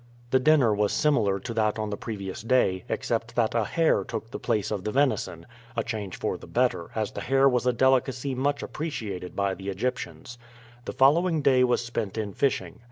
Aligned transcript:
The 0.31 0.39
dinner 0.39 0.73
was 0.73 0.91
similar 0.91 1.39
to 1.41 1.53
that 1.53 1.77
on 1.77 1.91
the 1.91 1.95
previous 1.95 2.41
day, 2.41 2.85
except 2.89 3.35
that 3.35 3.53
a 3.53 3.63
hare 3.65 4.03
took 4.03 4.31
the 4.31 4.39
place 4.39 4.71
of 4.71 4.83
the 4.83 4.91
venison 4.91 5.45
a 5.77 5.83
change 5.83 6.17
for 6.17 6.39
the 6.39 6.47
better, 6.47 6.89
as 6.95 7.11
the 7.11 7.21
hare 7.21 7.47
was 7.47 7.67
a 7.67 7.71
delicacy 7.71 8.33
much 8.33 8.63
appreciated 8.63 9.35
by 9.35 9.53
the 9.53 9.69
Egyptians. 9.69 10.39
The 10.85 10.93
following 10.93 11.43
day 11.43 11.63
was 11.63 11.85
spent 11.85 12.17
in 12.17 12.33
fishing. 12.33 12.79